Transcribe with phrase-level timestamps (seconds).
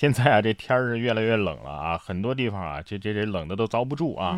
[0.00, 4.34] 现在啊，这天儿是越来越冷了啊，很多地方啊，这这这冷的都遭不住啊。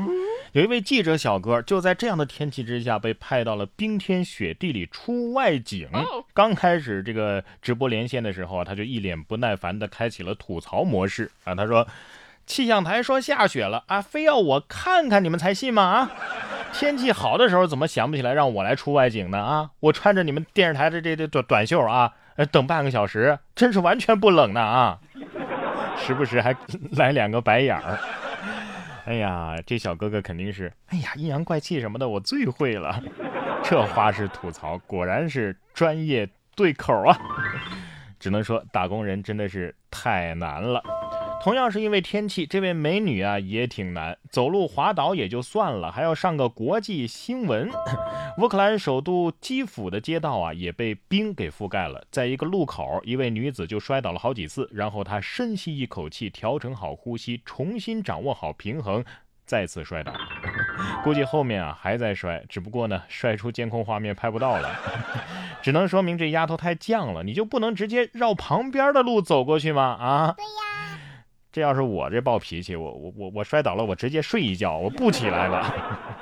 [0.54, 5.88] 有一位记者小哥就在这样的天气之下被派到了冰天雪地里出外景。
[6.34, 11.54] 刚开始这个直播连线的时候啊，他就一脸不耐烦的开启了吐槽模式啊。
[11.54, 11.86] 他说
[12.44, 15.84] ：“气象台说下雪了啊，非要我看看你们才信吗？
[15.84, 16.10] 啊，
[16.72, 19.38] 天气好的时候怎么想不起来让我来出外景呢？
[19.38, 24.98] 啊，我穿着你们电视台的这这短短袖啊。”呃，等半个小时，真是完全不冷呢啊！
[26.02, 26.54] 时不时还
[26.92, 27.98] 来两个白眼儿。
[29.04, 33.02] 哎呀，这小哥哥肯定是，哎呀，阴阳怪气什么的，我最会了。
[33.64, 37.16] 这花式吐槽果然是专业对口啊！
[38.18, 40.82] 只能说打工人真的是太难了。
[41.42, 47.68] 同样是因为天气，这位美女啊也挺难，走路滑倒也就算了，还要上个国际新闻。
[48.38, 59.04] 乌克兰首都基辅的街道啊也被冰给覆盖了，在一个路口，一位女子就摔倒了好几次，然后她深吸一口气，调整好呼吸，重新掌握好平衡，
[59.44, 60.12] 再次摔倒。
[61.02, 64.70] 估计后面啊还在摔，只不过呢摔出监控画面拍不到了，
[65.60, 69.82] 只能说明这丫头太犟了，你就不能直接绕旁边的路走过去吗？
[69.82, 70.34] 啊？
[70.36, 70.81] 对呀。
[71.52, 75.74] 这要是我这暴脾气，我我我我摔倒了，我直接睡一觉，我不起来了。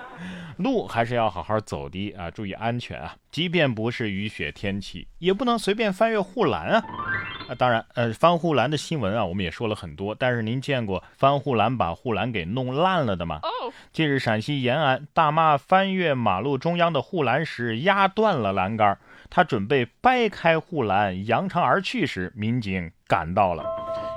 [0.59, 3.17] 路还是要好好走的啊，注意安全啊！
[3.31, 6.85] 即便不是雨雪天气，也不能随便翻越护栏啊！
[7.49, 13.41] 啊，当然，呃，翻护栏的新闻啊，我们也说了很多，但是您见过翻护栏把护栏给弄烂了的吗？
[13.91, 18.99] 近日，陕西延安大妈翻越马路中央的护栏时压断了栏杆，
[19.31, 23.65] 她准备掰开护栏扬长而去时，民警赶到了。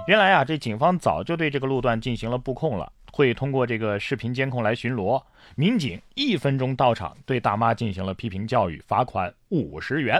[0.05, 5.21] 原来啊，这警方早就对这个路段进行了布控了，会通过这个视频监控来巡逻。
[5.55, 10.19] 民警一分钟到场，对大妈进行了批评教育，罚款五十元，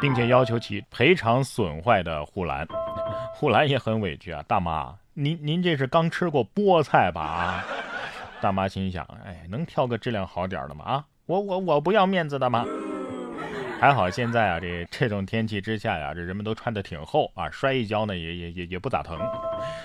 [0.00, 2.66] 并且要求其赔偿损坏的护栏。
[3.32, 7.20] 护栏也很委屈啊，大妈，您您这是刚吃过菠菜吧？
[7.20, 7.64] 啊，
[8.42, 10.84] 大妈心想，哎，能挑个质量好点的吗？
[10.84, 12.66] 啊，我我我不要面子的吗？
[13.84, 19.20] 还好现在啊，这这种天气之下呀，这人们都穿的挺厚啊，摔一跤呢也也也也不咋疼。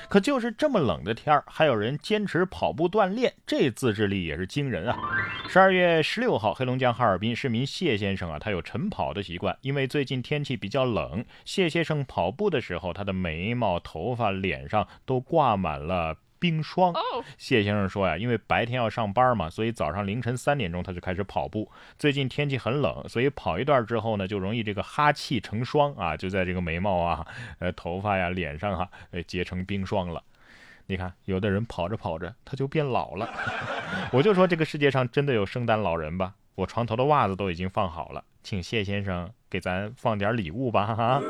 [0.08, 4.98] 可就是这么冷的天儿，还有人坚持跑步锻炼，这自制力也是惊人啊！
[5.50, 16.16] 十二月十六号，黑龙江哈尔滨市民谢先生啊，他有晨跑的习惯，因为最近天气比较冷，谢先生跑步的时候，他的眉毛、头发、脸上都挂满了。
[16.40, 16.94] 冰霜，
[17.38, 21.70] 谢先生说呀，因为白天要上班嘛，所以早上凌晨三点钟他就开始跑步。
[21.98, 27.28] 最近天气很冷，所以跑一段之后呢，就容易这个哈气成霜啊，就在这个眉毛啊、
[27.60, 30.24] 呃头发呀、脸上哈，呃结成冰霜了。
[30.88, 33.30] 你看，有的人跑着跑着他就变老了。
[34.12, 36.34] 我就说这个世界上真的有圣诞老人吧？
[36.56, 41.22] 我床头的袜子都已经放好了，请谢先生给咱放点礼物吧，哈。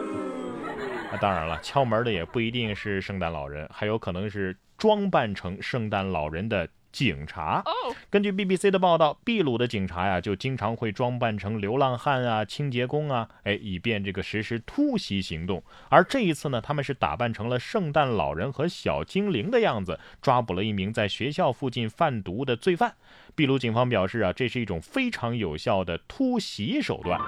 [1.11, 4.55] 那当然了，敲门的也不一定是圣诞老人，还有可能是。
[4.79, 7.63] 装扮成圣诞老人的警察。
[8.09, 15.62] 根据 BBC 的报道，秘鲁的警察呀，就经常会装扮成流浪汉啊、清洁工啊，哎，以便这个实施突袭行动。
[15.89, 22.95] 而这一次呢，他们是打扮成了圣诞老人和小精灵的样子，抓捕了一名在学校附近贩毒的罪犯。
[23.35, 27.19] 秘鲁警方表示啊，这是一种非常有效的突袭手段。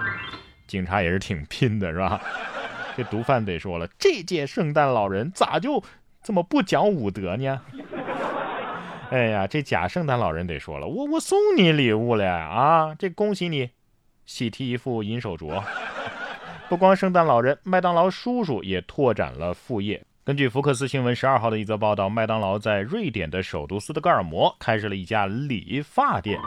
[0.65, 2.21] 警察也是挺拼的，是吧？
[2.97, 5.83] 这毒贩得说了，这届圣诞老人咋就？
[6.21, 7.61] 怎么不讲武德呢？
[9.11, 12.95] 哎呀，这假圣诞老人得说了，我我送你礼物了啊！
[12.97, 13.69] 这恭喜你，
[14.25, 15.61] 喜提一副银手镯。
[16.69, 20.01] 不光圣诞老人，麦当劳叔叔也拓展了副业。
[20.23, 26.39] 根据福克斯新闻十二号的一则报道，麦当劳在瑞典的首都斯德哥尔摩开设了一家理发店。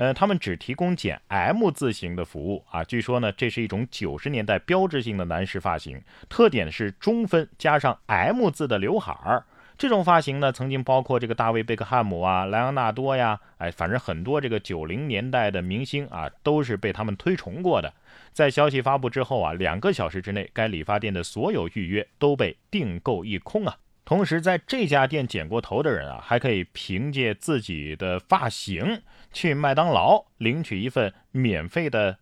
[0.00, 2.82] 呃，他们只提供剪 M 字形的服务啊。
[2.82, 9.44] 据说呢，这是一种九十年代标志性的男士发型，特点是中分加上 M 字的刘海儿。
[9.76, 17.92] 这种发型呢，曾经包括这个大卫贝克汉姆啊、莱昂纳多呀，哎，反正很多这个九零年代的明星啊，都是被他们推崇过的。
[18.32, 23.76] 在消息发布之后啊，两个小时之内，该理发店的所有预约都被订购一空啊。
[24.10, 29.00] 同时，在这家店剪过头的人啊，还可以凭借自己的发型
[29.32, 32.18] 去麦当劳领取一份免费的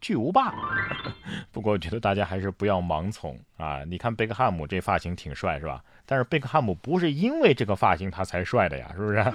[0.00, 0.54] 巨无霸。
[1.50, 3.82] 不过，我觉得大家还是不要盲从啊！
[3.82, 5.82] 你看贝克汉姆这发型挺帅，是吧？
[6.06, 9.32] 但是贝克汉姆不是因为这个发型他才帅的呀，是不是？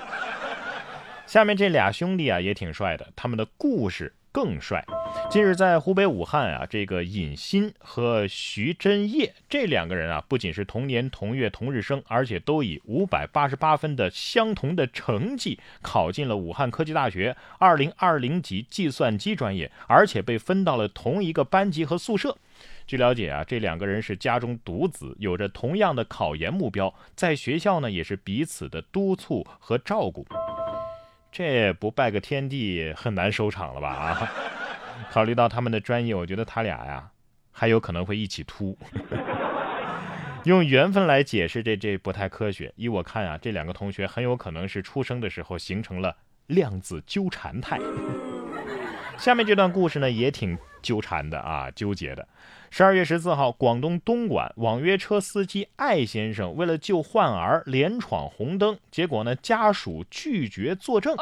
[1.28, 4.14] 下面这俩兄弟啊也挺帅的，他们的故事。
[4.38, 4.86] 更帅。
[5.32, 22.38] 近日在湖北武汉啊，这个尹鑫和徐真叶这两个人啊，不仅是同年同月同日生，而且都以五百八十八分的相同的成绩考进了武汉科技大学二零二零级计算机专业，而且被分到了同一个班级和宿舍。
[22.86, 30.24] 据了解啊，这两个人是家中独子，有着同样的考研目标，在学校呢也是彼此的督促和照顾。
[31.32, 33.90] 这不拜个天地很难收场了吧？
[33.90, 34.32] 啊，
[35.12, 37.10] 考虑到他们的专业，我觉得他俩呀
[37.52, 38.78] 还有可能会一起秃。
[40.46, 42.72] 用缘分来解释这这不太科学。
[42.78, 46.16] 依我看啊，这两个同学很有可能是出生的时候形成了
[46.48, 47.78] 量子纠缠态。
[49.18, 50.58] 下面这段故事呢也挺
[50.88, 52.26] 纠缠的啊，纠结的。
[52.70, 61.14] 十二月十四号，广东东莞网约车司机艾先生为了救患儿连闯红灯，结果呢家属拒绝作证。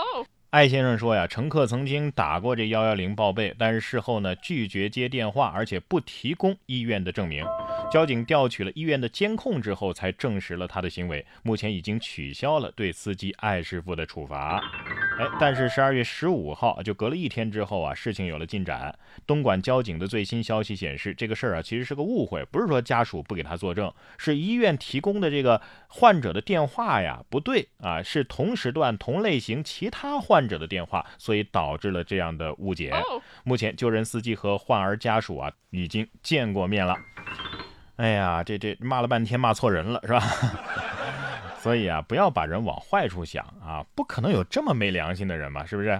[0.51, 7.43] 艾先生说呀，乘客曾经打过这幺幺零报备，但是事后呢拒绝接电话，而且不提供医院的证明。
[7.91, 11.25] 交警调取了医院的监控之后，才证实了他的行为。
[11.43, 14.61] 目前已经取消了对司机艾师傅的处罚。
[15.17, 18.93] 哎，但是十二月十五号，就隔了一天之后啊，事情有了进展。
[19.25, 32.93] 东莞交警的最新消息显示，这个事儿啊其实是个误会，不是说家属不给他作证，是医院提供的这个患者的电话呀不对啊，是同时段同类型其他患者的电话，所以导致了这样的误解。
[33.45, 36.93] 目前救人司机和患儿家属啊已经见过面了。
[37.95, 40.21] 哎呀，这这骂了半天骂错人了是吧？
[41.65, 45.99] 所以啊，不要把人往坏处想啊，不可能有这么没良心的人嘛，是不是？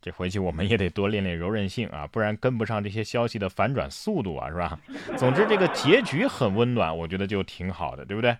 [0.00, 4.78] 这回去我们也得多练练柔韧性啊，不然跟不上这些消息的反转速度啊，是吧？
[5.16, 8.36] 总之，这个结局很温暖，我觉得就挺好的，对不对？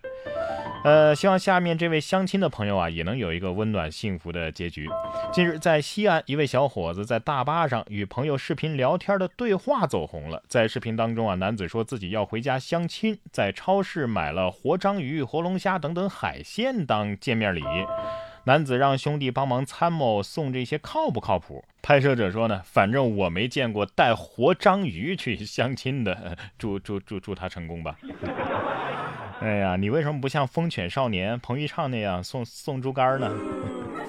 [0.81, 4.89] 呃，希望下面这位相亲的朋友啊，也能有一个温暖幸福的结局。
[5.31, 10.41] 近日，在西安，一位小伙子在大巴上与朋友视频聊天的对话走红了。
[10.47, 17.61] 在视频当中啊，男子说自己要回家相亲，在超市买了活章鱼、活龙虾等等海鲜当见面礼。
[18.45, 21.63] 男子让兄弟帮忙参谋送这些靠不靠谱？
[21.81, 27.97] 拍摄者说呢，反正我没见过带活章鱼去相亲的， 祝祝祝祝他成功吧。
[29.41, 33.33] 哎呀，你为什么不像风犬少年彭昱畅那样送送猪肝呢？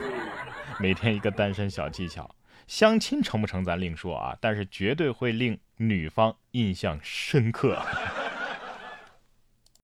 [0.81, 2.35] 每天一个单身小技巧，
[2.67, 7.81] 相亲成不成咱另说啊，但是绝对会令女方印象深刻。